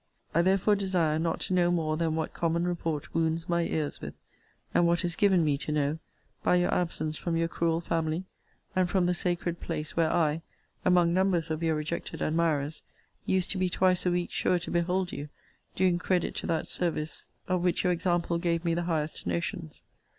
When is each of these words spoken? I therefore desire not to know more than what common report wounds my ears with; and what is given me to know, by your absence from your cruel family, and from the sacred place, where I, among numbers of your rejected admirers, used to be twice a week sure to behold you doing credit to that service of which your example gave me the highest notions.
I 0.33 0.41
therefore 0.41 0.75
desire 0.75 1.19
not 1.19 1.41
to 1.41 1.53
know 1.53 1.69
more 1.69 1.95
than 1.95 2.15
what 2.15 2.33
common 2.33 2.67
report 2.67 3.13
wounds 3.13 3.47
my 3.47 3.61
ears 3.65 4.01
with; 4.01 4.15
and 4.73 4.87
what 4.87 5.05
is 5.05 5.15
given 5.15 5.45
me 5.45 5.59
to 5.59 5.71
know, 5.71 5.99
by 6.41 6.55
your 6.55 6.73
absence 6.73 7.17
from 7.17 7.37
your 7.37 7.47
cruel 7.47 7.81
family, 7.81 8.23
and 8.75 8.89
from 8.89 9.05
the 9.05 9.13
sacred 9.13 9.59
place, 9.59 9.95
where 9.95 10.11
I, 10.11 10.41
among 10.83 11.13
numbers 11.13 11.51
of 11.51 11.61
your 11.61 11.75
rejected 11.75 12.19
admirers, 12.19 12.81
used 13.27 13.51
to 13.51 13.59
be 13.59 13.69
twice 13.69 14.03
a 14.03 14.09
week 14.11 14.31
sure 14.31 14.57
to 14.57 14.71
behold 14.71 15.11
you 15.11 15.29
doing 15.75 15.99
credit 15.99 16.33
to 16.37 16.47
that 16.47 16.67
service 16.67 17.27
of 17.47 17.61
which 17.61 17.83
your 17.83 17.93
example 17.93 18.39
gave 18.39 18.65
me 18.65 18.73
the 18.73 18.81
highest 18.89 19.27
notions. 19.27 19.83